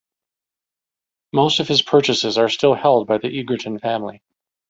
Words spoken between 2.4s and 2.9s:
still